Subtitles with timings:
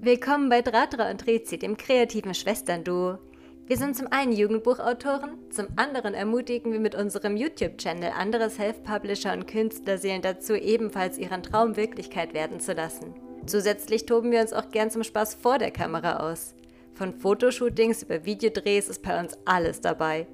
[0.00, 3.18] Willkommen bei Dratra und Rezi, dem kreativen Schwestern-Duo.
[3.66, 9.48] Wir sind zum einen Jugendbuchautoren, zum anderen ermutigen wir mit unserem YouTube-Channel andere Self-Publisher und
[9.48, 13.12] Künstlerseelen dazu, ebenfalls ihren Traum Wirklichkeit werden zu lassen.
[13.46, 16.54] Zusätzlich toben wir uns auch gern zum Spaß vor der Kamera aus.
[16.94, 20.28] Von Fotoshootings über Videodrehs ist bei uns alles dabei.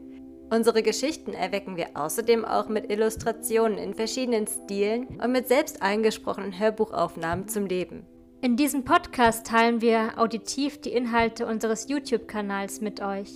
[0.51, 6.59] Unsere Geschichten erwecken wir außerdem auch mit Illustrationen in verschiedenen Stilen und mit selbst eingesprochenen
[6.59, 8.07] Hörbuchaufnahmen zum Leben.
[8.45, 13.31] In diesem Podcast teilen wir auditiv die Inhalte unseres YouTube-Kanals mit euch.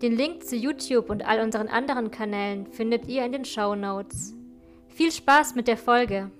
[0.00, 4.32] Den Link zu YouTube und all unseren anderen Kanälen findet ihr in den Show Notes.
[4.88, 6.30] Viel Spaß mit der Folge!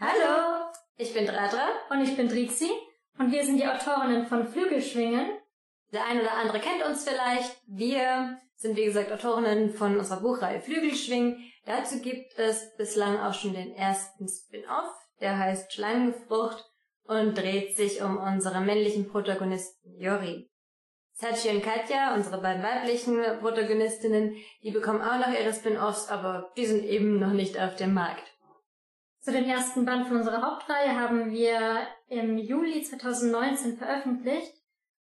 [0.00, 2.70] Hallo, ich bin Dradra und ich bin Drizi
[3.16, 5.38] und wir sind die Autorinnen von Flügelschwingen.
[5.92, 7.62] Der ein oder andere kennt uns vielleicht.
[7.68, 11.48] Wir sind wie gesagt Autorinnen von unserer Buchreihe Flügelschwingen.
[11.64, 14.90] Dazu gibt es bislang auch schon den ersten Spin-off,
[15.20, 16.71] der heißt Schlangenfrucht
[17.04, 20.48] und dreht sich um unsere männlichen Protagonisten Jori.
[21.14, 26.66] Sachi und Katja, unsere beiden weiblichen Protagonistinnen, die bekommen auch noch ihre Spin-offs, aber die
[26.66, 28.32] sind eben noch nicht auf dem Markt.
[29.20, 34.52] Zu dem ersten Band von unserer Hauptreihe haben wir im Juli 2019 veröffentlicht.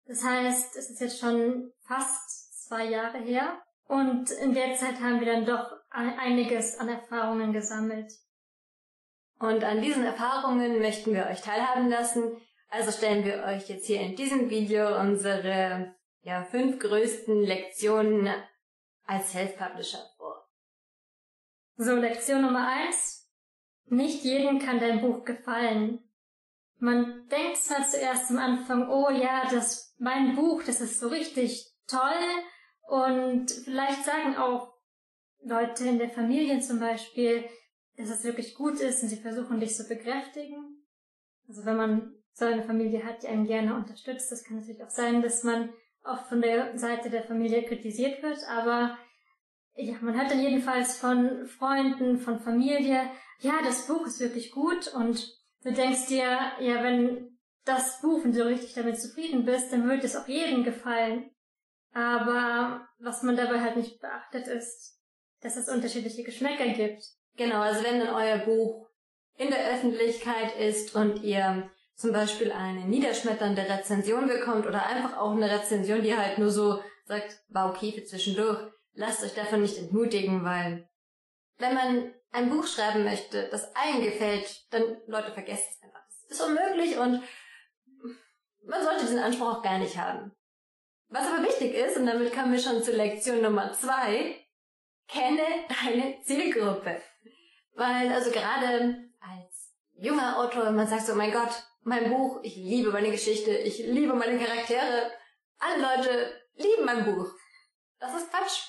[0.05, 3.57] Das heißt, es ist jetzt schon fast zwei Jahre her.
[3.87, 8.11] Und in der Zeit haben wir dann doch einiges an Erfahrungen gesammelt.
[9.43, 12.37] Und an diesen Erfahrungen möchten wir euch teilhaben lassen.
[12.69, 18.33] Also stellen wir euch jetzt hier in diesem Video unsere ja, fünf größten Lektionen
[19.03, 20.47] als Self-Publisher vor.
[21.75, 23.29] So, Lektion Nummer eins.
[23.87, 25.99] Nicht jedem kann dein Buch gefallen.
[26.77, 31.69] Man denkt zwar zuerst am Anfang, oh ja, das, mein Buch, das ist so richtig
[31.85, 31.99] toll
[32.87, 34.73] und vielleicht sagen auch
[35.41, 37.43] Leute in der Familie zum Beispiel,
[37.97, 40.83] dass es wirklich gut ist und sie versuchen dich zu bekräftigen.
[41.47, 44.89] Also wenn man so eine Familie hat, die einen gerne unterstützt, das kann natürlich auch
[44.89, 45.69] sein, dass man
[46.03, 48.97] oft von der Seite der Familie kritisiert wird, aber
[49.75, 53.09] ja, man hört dann jedenfalls von Freunden, von Familie,
[53.39, 58.33] ja, das Buch ist wirklich gut und du denkst dir, ja, wenn das Buch, wenn
[58.33, 61.29] du richtig damit zufrieden bist, dann wird es auch jedem gefallen.
[61.93, 64.99] Aber was man dabei halt nicht beachtet ist,
[65.41, 67.03] dass es unterschiedliche Geschmäcker gibt.
[67.35, 68.87] Genau, also wenn dann euer Buch
[69.37, 75.31] in der Öffentlichkeit ist und ihr zum Beispiel eine niederschmetternde Rezension bekommt oder einfach auch
[75.31, 78.59] eine Rezension, die halt nur so sagt, war okay für zwischendurch,
[78.93, 80.87] lasst euch davon nicht entmutigen, weil
[81.57, 86.01] wenn man ein Buch schreiben möchte, das allen gefällt, dann Leute vergesst es einfach.
[86.29, 87.21] Das ist unmöglich und
[88.65, 90.31] man sollte diesen Anspruch auch gar nicht haben.
[91.09, 94.42] Was aber wichtig ist, und damit kommen wir schon zu Lektion Nummer zwei,
[95.13, 97.01] kenne deine Zielgruppe.
[97.75, 102.91] Weil, also gerade als junger Autor, man sagt so, mein Gott, mein Buch, ich liebe
[102.91, 105.11] meine Geschichte, ich liebe meine Charaktere,
[105.59, 107.31] alle Leute lieben mein Buch.
[107.99, 108.59] Das ist Quatsch.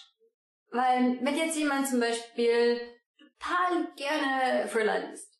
[0.70, 2.80] Weil, wenn jetzt jemand zum Beispiel
[3.18, 5.32] total gerne Thriller liest,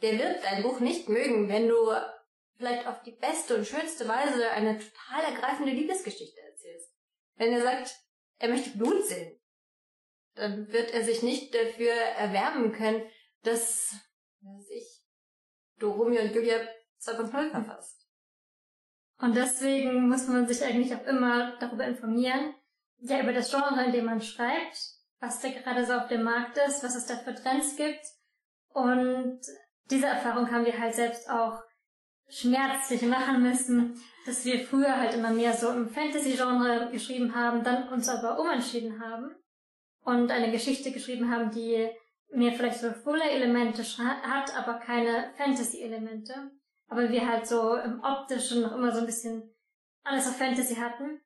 [0.00, 1.76] der wird dein Buch nicht mögen, wenn du
[2.56, 6.92] vielleicht auf die beste und schönste Weise eine total ergreifende Liebesgeschichte erzählst.
[7.36, 7.96] Wenn er sagt,
[8.38, 9.41] er möchte Blut sehen,
[10.34, 13.02] dann wird er sich nicht dafür erwärmen können,
[13.42, 13.94] dass,
[14.40, 15.02] weiß ich,
[15.82, 16.56] Romeo und Julia
[17.00, 18.06] 2.0 verfasst.
[19.18, 22.54] Und deswegen muss man sich eigentlich auch immer darüber informieren,
[22.98, 24.78] ja, über das Genre, in dem man schreibt,
[25.20, 28.04] was da gerade so auf dem Markt ist, was es da für Trends gibt.
[28.68, 29.40] Und
[29.90, 31.62] diese Erfahrung haben wir halt selbst auch
[32.28, 37.88] schmerzlich machen müssen, dass wir früher halt immer mehr so im Fantasy-Genre geschrieben haben, dann
[37.88, 39.34] uns aber umentschieden haben
[40.04, 41.88] und eine Geschichte geschrieben haben, die
[42.30, 46.50] mehr vielleicht so Thriller-Elemente hat, aber keine Fantasy-Elemente.
[46.88, 49.54] Aber wir halt so im Optischen noch immer so ein bisschen
[50.02, 51.20] alles auf Fantasy hatten.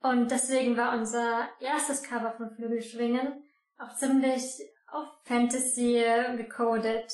[0.00, 3.42] Und deswegen war unser erstes Cover von Flügelschwingen
[3.78, 4.42] auch ziemlich
[4.88, 6.02] auf Fantasy
[6.36, 7.12] gecodet.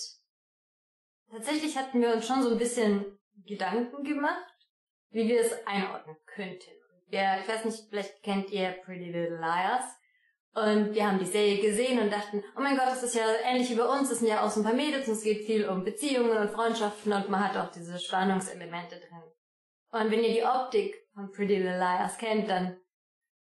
[1.31, 4.55] Tatsächlich hatten wir uns schon so ein bisschen Gedanken gemacht,
[5.11, 6.71] wie wir es einordnen könnten.
[7.09, 9.85] Ja, ich weiß nicht, vielleicht kennt ihr Pretty Little Liars.
[10.55, 13.71] Und wir haben die Serie gesehen und dachten, oh mein Gott, das ist ja ähnlich
[13.71, 15.67] wie bei uns, das sind ja auch so ein paar Mädels und es geht viel
[15.67, 19.23] um Beziehungen und Freundschaften und man hat auch diese Spannungselemente drin.
[19.93, 22.79] Und wenn ihr die Optik von Pretty Little Liars kennt, dann,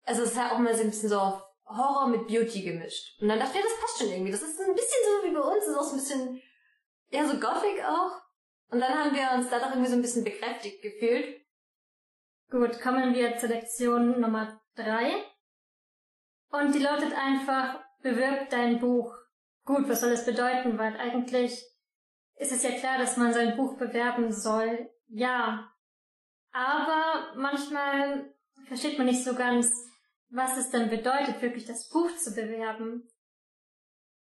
[0.04, 3.20] also es ist ja auch mal so ein bisschen so auf Horror mit Beauty gemischt.
[3.22, 4.32] Und dann dachte ich, das passt schon irgendwie.
[4.32, 6.42] Das ist ein bisschen so wie bei uns, das ist auch so ein bisschen,
[7.10, 8.22] ja, so Gothic auch.
[8.72, 11.42] Und dann haben wir uns dadurch irgendwie so ein bisschen bekräftigt gefühlt.
[12.52, 15.24] Gut, kommen wir zur Lektion Nummer drei.
[16.50, 19.16] Und die lautet einfach, bewirb dein Buch.
[19.66, 20.78] Gut, was soll das bedeuten?
[20.78, 21.64] Weil eigentlich
[22.36, 24.90] ist es ja klar, dass man sein Buch bewerben soll.
[25.08, 25.72] ja.
[26.52, 28.34] Aber manchmal
[28.68, 29.72] versteht man nicht so ganz,
[30.30, 33.08] was es dann bedeutet, wirklich das Buch zu bewerben.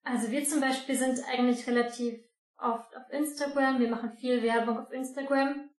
[0.04, 2.20] Also wir zum Beispiel sind eigentlich relativ
[2.58, 3.80] oft auf Instagram.
[3.80, 5.70] Wir machen viel Werbung auf Instagram.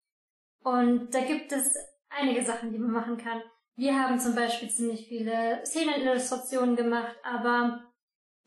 [0.63, 1.75] Und da gibt es
[2.09, 3.43] einige Sachen, die man machen kann.
[3.77, 7.85] Wir haben zum Beispiel ziemlich viele Szenenillustrationen gemacht, aber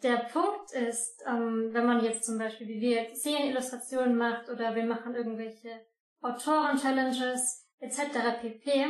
[0.01, 4.85] der Punkt ist, ähm, wenn man jetzt zum Beispiel, wie wir Szenenillustrationen macht oder wir
[4.85, 5.85] machen irgendwelche
[6.21, 7.99] Autoren-Challenges etc.
[8.41, 8.85] pp.,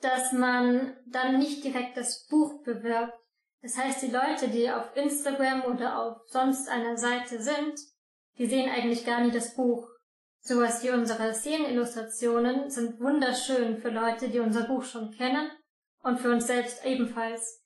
[0.00, 3.14] dass man dann nicht direkt das Buch bewirbt.
[3.62, 7.78] Das heißt, die Leute, die auf Instagram oder auf sonst einer Seite sind,
[8.36, 9.88] die sehen eigentlich gar nie das Buch.
[10.46, 15.50] Sowas wie unsere Szenenillustrationen sind wunderschön für Leute, die unser Buch schon kennen
[16.02, 17.62] und für uns selbst ebenfalls.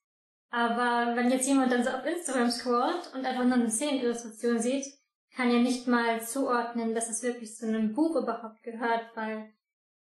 [0.51, 4.87] Aber wenn jetzt jemand dann so auf Instagram scrollt und einfach nur eine Szenenillustration sieht,
[5.35, 9.53] kann er nicht mal zuordnen, dass es wirklich zu einem Buch überhaupt gehört, weil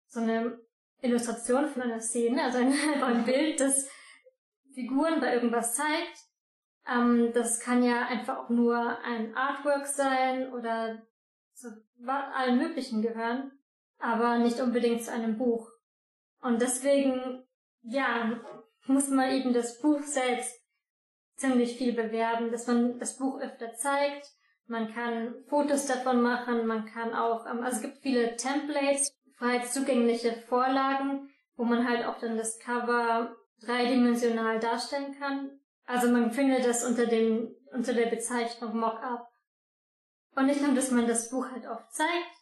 [0.08, 0.60] so eine
[1.02, 3.88] Illustration von einer Szene, also ein, ein Bild, das
[4.74, 6.20] Figuren bei irgendwas zeigt,
[6.86, 11.02] ähm, das kann ja einfach auch nur ein Artwork sein oder
[11.58, 13.52] zu allen möglichen gehören,
[14.00, 15.70] aber nicht unbedingt zu einem Buch.
[16.42, 17.44] Und deswegen,
[17.82, 18.40] ja,
[18.86, 20.54] muss man eben das Buch selbst
[21.36, 24.28] ziemlich viel bewerben, dass man das Buch öfter zeigt.
[24.66, 29.60] Man kann Fotos davon machen, man kann auch, ähm, also es gibt viele Templates, frei
[29.60, 35.60] zugängliche Vorlagen, wo man halt auch dann das Cover dreidimensional darstellen kann.
[35.86, 39.28] Also man findet das unter dem, unter der Bezeichnung Mockup.
[40.38, 42.38] Und nicht nur, dass man das Buch halt oft zeigt.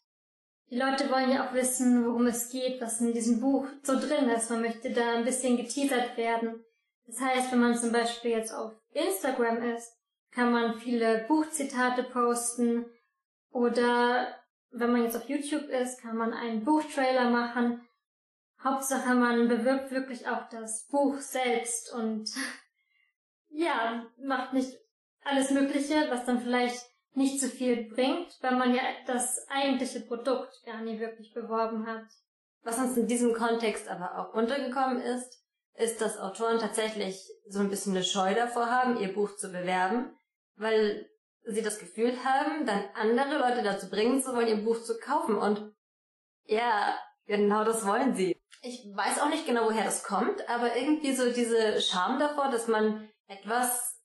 [0.69, 4.27] Die Leute wollen ja auch wissen, worum es geht, was in diesem Buch so drin
[4.27, 4.49] ist.
[4.49, 6.61] Man möchte da ein bisschen geteasert werden.
[7.07, 9.93] Das heißt, wenn man zum Beispiel jetzt auf Instagram ist,
[10.31, 12.85] kann man viele Buchzitate posten
[13.49, 14.27] oder
[14.71, 17.87] wenn man jetzt auf YouTube ist, kann man einen Buchtrailer machen.
[18.61, 22.29] Hauptsache, man bewirbt wirklich auch das Buch selbst und
[23.51, 24.77] ja, macht nicht
[25.23, 26.83] alles Mögliche, was dann vielleicht
[27.15, 32.05] nicht so viel bringt, weil man ja das eigentliche Produkt gar nie wirklich beworben hat.
[32.63, 35.41] Was uns in diesem Kontext aber auch untergekommen ist,
[35.75, 40.15] ist, dass Autoren tatsächlich so ein bisschen eine Scheu davor haben, ihr Buch zu bewerben,
[40.55, 41.09] weil
[41.43, 45.37] sie das Gefühl haben, dann andere Leute dazu bringen zu wollen, ihr Buch zu kaufen.
[45.37, 45.73] Und
[46.45, 48.35] ja, genau das wollen sie.
[48.61, 52.67] Ich weiß auch nicht genau, woher das kommt, aber irgendwie so diese Scham davor, dass
[52.67, 54.01] man etwas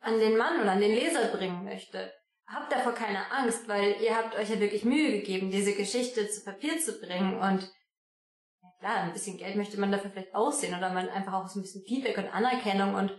[0.00, 2.12] an den Mann oder an den Leser bringen möchte.
[2.46, 6.44] Habt davor keine Angst, weil ihr habt euch ja wirklich Mühe gegeben, diese Geschichte zu
[6.44, 7.72] Papier zu bringen und
[8.62, 11.58] ja klar, ein bisschen Geld möchte man dafür vielleicht aussehen oder man einfach auch so
[11.58, 13.18] ein bisschen Feedback und Anerkennung und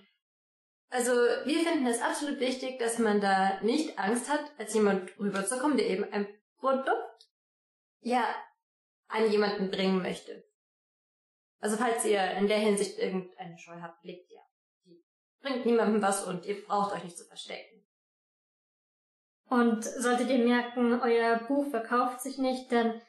[0.89, 5.77] also wir finden es absolut wichtig, dass man da nicht Angst hat, als jemand rüberzukommen,
[5.77, 7.27] der eben ein Produkt
[8.01, 8.23] ja
[9.07, 10.45] an jemanden bringen möchte.
[11.59, 14.45] Also falls ihr in der Hinsicht irgendeine Scheu habt, legt ihr
[15.45, 17.84] bringt niemandem was und ihr braucht euch nicht zu verstecken.
[19.47, 23.01] Und solltet ihr merken, euer Buch verkauft sich nicht, dann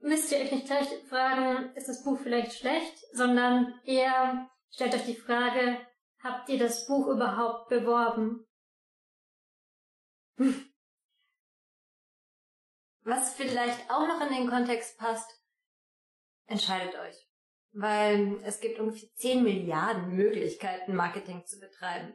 [0.00, 5.06] müsst ihr euch nicht gleich fragen, ist das Buch vielleicht schlecht, sondern eher stellt euch
[5.06, 5.78] die Frage,
[6.22, 8.44] habt ihr das Buch überhaupt beworben?
[13.02, 15.30] Was vielleicht auch noch in den Kontext passt,
[16.46, 17.24] entscheidet euch
[17.74, 22.14] weil es gibt ungefähr 10 Milliarden Möglichkeiten, Marketing zu betreiben.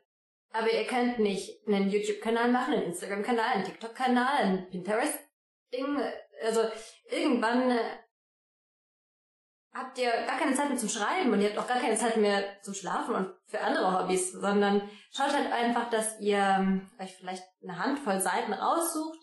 [0.52, 6.02] Aber ihr könnt nicht einen YouTube-Kanal machen, einen Instagram-Kanal, einen TikTok-Kanal, einen Pinterest-Ding.
[6.44, 6.62] Also
[7.10, 7.98] irgendwann äh,
[9.74, 12.18] habt ihr gar keine Zeit mehr zum Schreiben und ihr habt auch gar keine Zeit
[12.18, 17.16] mehr zum Schlafen und für andere Hobbys, sondern schaut halt einfach, dass ihr ähm, euch
[17.16, 19.20] vielleicht eine Handvoll Seiten raussucht,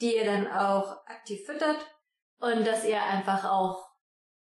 [0.00, 1.86] die ihr dann auch aktiv füttert
[2.38, 3.94] und dass ihr einfach auch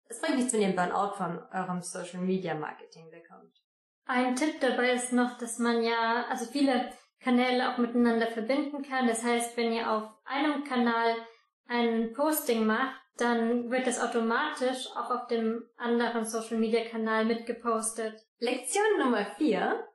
[0.07, 3.64] es bringt nichts, wenn ihr einen Burnout von eurem Social Media Marketing bekommt.
[4.07, 9.07] Ein Tipp dabei ist noch, dass man ja, also viele Kanäle auch miteinander verbinden kann.
[9.07, 11.17] Das heißt, wenn ihr auf einem Kanal
[11.67, 18.21] ein Posting macht, dann wird das automatisch auch auf dem anderen Social Media Kanal mitgepostet.
[18.39, 19.89] Lektion Nummer vier.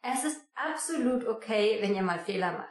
[0.00, 2.70] Es ist absolut okay, wenn ihr mal Fehler macht.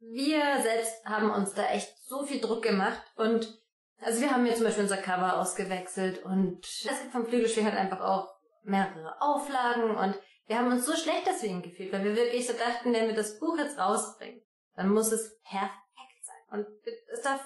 [0.00, 3.59] Wir selbst haben uns da echt so viel Druck gemacht und
[4.00, 7.76] also wir haben hier zum Beispiel unser Cover ausgewechselt und es gibt vom Flügelschwing halt
[7.76, 8.28] einfach auch
[8.62, 12.92] mehrere Auflagen und wir haben uns so schlecht deswegen gefühlt, weil wir wirklich so dachten,
[12.92, 14.42] wenn wir das Buch jetzt rausbringen,
[14.74, 16.58] dann muss es perfekt sein.
[16.58, 16.66] Und
[17.12, 17.44] es darf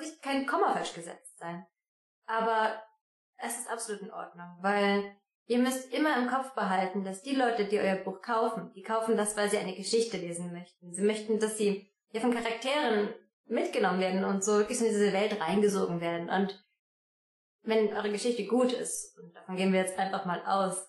[0.00, 1.66] sich kein Komma falsch gesetzt sein.
[2.26, 2.80] Aber
[3.38, 7.66] es ist absolut in Ordnung, weil ihr müsst immer im Kopf behalten, dass die Leute,
[7.66, 10.92] die euer Buch kaufen, die kaufen das, weil sie eine Geschichte lesen möchten.
[10.92, 13.14] Sie möchten, dass sie ja von Charakteren
[13.46, 16.28] mitgenommen werden und so wirklich in diese Welt reingesogen werden.
[16.28, 16.64] Und
[17.62, 20.88] wenn eure Geschichte gut ist, und davon gehen wir jetzt einfach mal aus,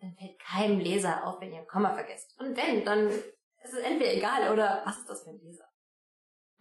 [0.00, 2.34] dann fällt keinem Leser auf, wenn ihr ein Komma vergesst.
[2.38, 5.64] Und wenn, dann ist es entweder egal oder was ist das für ein Leser?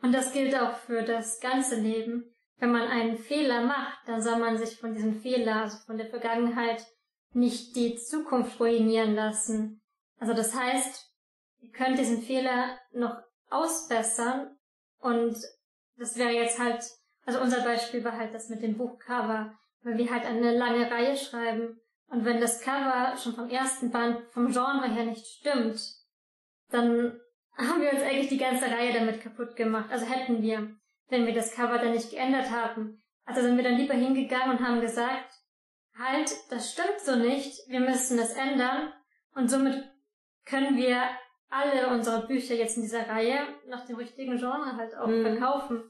[0.01, 2.35] Und das gilt auch für das ganze Leben.
[2.57, 6.09] Wenn man einen Fehler macht, dann soll man sich von diesem Fehler, also von der
[6.09, 6.85] Vergangenheit,
[7.31, 9.81] nicht die Zukunft ruinieren lassen.
[10.19, 11.13] Also das heißt,
[11.59, 13.15] ihr könnt diesen Fehler noch
[13.49, 14.58] ausbessern
[14.99, 15.35] und
[15.97, 16.83] das wäre jetzt halt,
[17.25, 21.15] also unser Beispiel war halt das mit dem Buchcover, weil wir halt eine lange Reihe
[21.15, 21.79] schreiben
[22.09, 25.79] und wenn das Cover schon vom ersten Band vom Genre her nicht stimmt,
[26.69, 27.19] dann
[27.55, 29.91] haben wir uns eigentlich die ganze Reihe damit kaputt gemacht.
[29.91, 30.75] Also hätten wir,
[31.09, 33.03] wenn wir das Cover dann nicht geändert haben.
[33.25, 35.33] Also sind wir dann lieber hingegangen und haben gesagt,
[35.97, 38.93] halt, das stimmt so nicht, wir müssen es ändern
[39.35, 39.83] und somit
[40.45, 41.03] können wir
[41.49, 45.23] alle unsere Bücher jetzt in dieser Reihe nach dem richtigen Genre halt auch mhm.
[45.23, 45.83] verkaufen.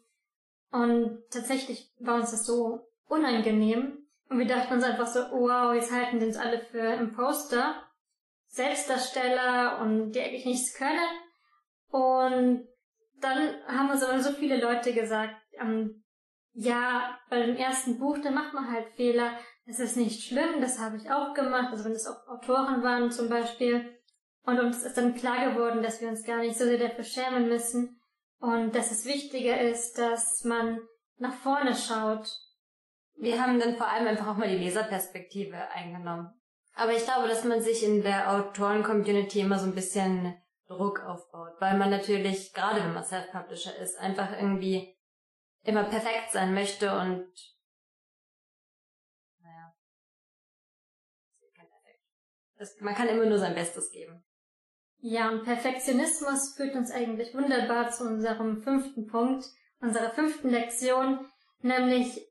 [0.71, 4.05] Und tatsächlich war uns das so unangenehm.
[4.29, 7.83] Und wir dachten uns einfach so, wow, jetzt halten die uns alle für Imposter,
[8.45, 11.09] Selbstdarsteller und die eigentlich nichts können.
[11.89, 12.67] Und
[13.19, 16.03] dann haben uns aber so viele Leute gesagt, ähm,
[16.53, 19.37] ja, bei dem ersten Buch, da macht man halt Fehler.
[19.65, 21.69] Das ist nicht schlimm, das habe ich auch gemacht.
[21.71, 23.98] Also wenn es auch Autoren waren zum Beispiel.
[24.49, 27.49] Und uns ist dann klar geworden, dass wir uns gar nicht so sehr dafür schämen
[27.49, 28.01] müssen
[28.39, 30.79] und dass es wichtiger ist, dass man
[31.17, 32.27] nach vorne schaut.
[33.13, 36.33] Wir haben dann vor allem einfach auch mal die Leserperspektive eingenommen.
[36.73, 40.35] Aber ich glaube, dass man sich in der Autoren-Community immer so ein bisschen
[40.67, 44.97] Druck aufbaut, weil man natürlich, gerade wenn man Self-Publisher ist, einfach irgendwie
[45.61, 47.27] immer perfekt sein möchte und
[49.43, 49.75] naja.
[52.57, 54.23] Das, man kann immer nur sein Bestes geben.
[55.01, 59.45] Ja, und Perfektionismus führt uns eigentlich wunderbar zu unserem fünften Punkt,
[59.79, 61.25] unserer fünften Lektion,
[61.61, 62.27] nämlich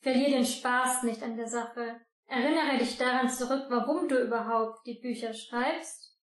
[0.00, 2.00] verlier den Spaß nicht an der Sache.
[2.26, 6.16] Erinnere dich daran zurück, warum du überhaupt die Bücher schreibst.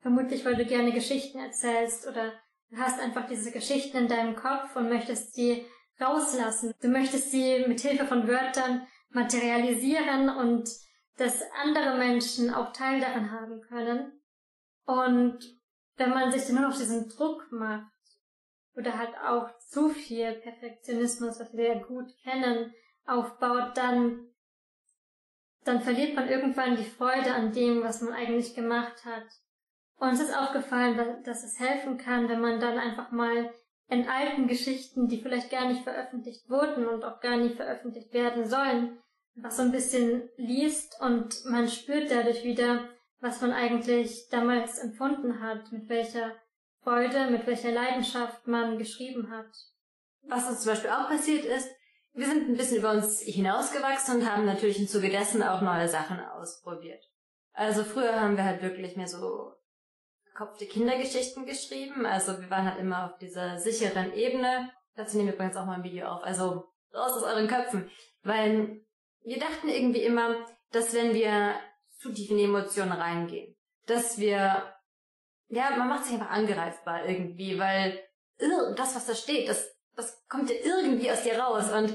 [0.00, 2.32] Vermutlich, weil du gerne Geschichten erzählst oder
[2.70, 5.66] du hast einfach diese Geschichten in deinem Kopf und möchtest sie
[6.00, 6.74] rauslassen.
[6.80, 10.68] Du möchtest sie mit Hilfe von Wörtern materialisieren und
[11.16, 14.20] dass andere Menschen auch Teil daran haben können.
[14.84, 15.38] Und
[15.96, 17.90] wenn man sich nur noch diesen Druck macht,
[18.76, 22.72] oder halt auch zu viel Perfektionismus, was wir ja gut kennen,
[23.06, 24.28] aufbaut, dann,
[25.64, 29.26] dann verliert man irgendwann die Freude an dem, was man eigentlich gemacht hat.
[29.98, 33.52] Uns ist aufgefallen, dass es helfen kann, wenn man dann einfach mal
[33.88, 38.46] in alten Geschichten, die vielleicht gar nicht veröffentlicht wurden und auch gar nicht veröffentlicht werden
[38.48, 38.98] sollen,
[39.36, 42.88] einfach so ein bisschen liest und man spürt dadurch wieder,
[43.20, 46.32] was man eigentlich damals empfunden hat, mit welcher
[46.82, 49.50] Freude, mit welcher Leidenschaft man geschrieben hat.
[50.22, 51.68] Was uns zum Beispiel auch passiert ist,
[52.12, 55.88] wir sind ein bisschen über uns hinausgewachsen und haben natürlich im Zuge dessen auch neue
[55.88, 57.02] Sachen ausprobiert.
[57.52, 59.52] Also früher haben wir halt wirklich mehr so
[60.24, 62.06] verkopfte Kindergeschichten geschrieben.
[62.06, 64.70] Also wir waren halt immer auf dieser sicheren Ebene.
[64.94, 66.22] Dazu nehmen wir übrigens auch mal ein Video auf.
[66.22, 67.90] Also raus aus euren Köpfen.
[68.22, 68.84] Weil
[69.22, 71.54] wir dachten irgendwie immer, dass wenn wir
[72.12, 73.56] tief in die Emotionen reingehen.
[73.86, 74.74] Dass wir,
[75.48, 78.00] ja, man macht sich einfach angreifbar irgendwie, weil
[78.76, 81.94] das, was da steht, das, das kommt ja irgendwie aus dir raus und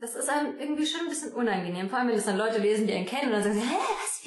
[0.00, 1.88] das ist einem irgendwie schon ein bisschen unangenehm.
[1.88, 4.24] Vor allem, wenn das dann Leute lesen, die einen kennen und dann sagen hä, was?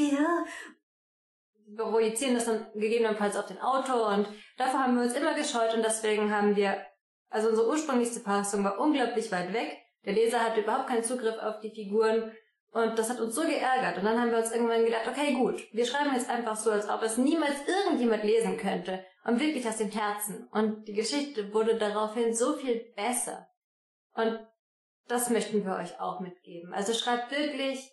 [1.69, 5.73] Wir projizieren das dann gegebenenfalls auf den Autor und davor haben wir uns immer gescheut
[5.73, 6.83] und deswegen haben wir,
[7.29, 9.77] also unsere ursprünglichste Passung war unglaublich weit weg.
[10.05, 12.31] Der Leser hatte überhaupt keinen Zugriff auf die Figuren
[12.77, 13.97] und das hat uns so geärgert.
[13.97, 16.87] Und dann haben wir uns irgendwann gedacht, okay, gut, wir schreiben jetzt einfach so, als
[16.87, 19.03] ob es niemals irgendjemand lesen könnte.
[19.23, 20.47] Und wirklich aus dem Herzen.
[20.51, 23.49] Und die Geschichte wurde daraufhin so viel besser.
[24.13, 24.39] Und
[25.07, 26.71] das möchten wir euch auch mitgeben.
[26.71, 27.91] Also schreibt wirklich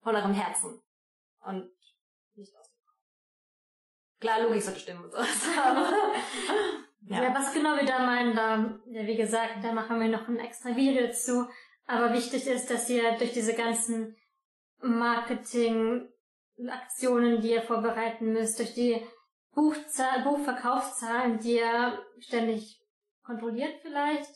[0.00, 0.80] von eurem Herzen.
[1.40, 1.70] Und
[2.34, 4.20] nicht aus dem Kopf.
[4.20, 5.46] Klar, Logik sollte stimmen und sowas.
[7.02, 7.24] ja.
[7.24, 10.38] ja, was genau wir da meinen, da, ja, wie gesagt, da machen wir noch ein
[10.38, 11.46] extra Video dazu.
[11.86, 14.14] Aber wichtig ist, dass ihr durch diese ganzen
[14.80, 19.06] Marketing-Aktionen, die ihr vorbereiten müsst, durch die
[19.52, 22.82] Buchzahl, Buchverkaufszahlen, die ihr ständig
[23.22, 24.30] kontrolliert vielleicht,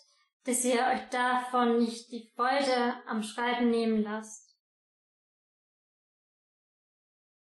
[0.45, 4.57] dass ihr euch davon nicht die Freude am Schreiben nehmen lasst.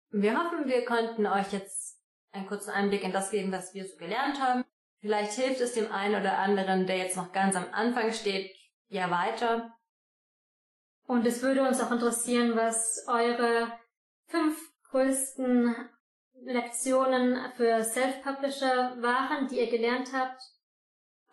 [0.10, 3.96] Wir hoffen, wir konnten euch jetzt einen kurzen Einblick in das geben, was wir so
[3.98, 4.66] gelernt haben.
[5.00, 8.54] Vielleicht hilft es dem einen oder anderen, der jetzt noch ganz am Anfang steht,
[8.88, 9.74] ja weiter.
[11.12, 13.78] Und es würde uns auch interessieren, was eure
[14.28, 14.58] fünf
[14.92, 15.76] größten
[16.44, 20.42] Lektionen für Self-Publisher waren, die ihr gelernt habt.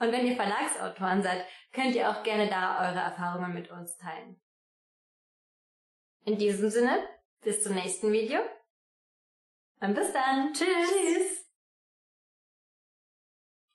[0.00, 4.40] Und wenn ihr Verlagsautoren seid, könnt ihr auch gerne da eure Erfahrungen mit uns teilen.
[6.24, 6.98] In diesem Sinne,
[7.42, 8.40] bis zum nächsten Video.
[9.78, 10.54] Und bis dann.
[10.54, 10.88] Tschüss.
[10.88, 11.47] Tschüss.